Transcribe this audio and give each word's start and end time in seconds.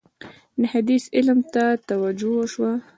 د 0.59 0.63
حدیث 0.73 1.03
علم 1.17 1.39
ته 1.53 1.63
توجه 1.89 2.29
وشوه. 2.35 2.71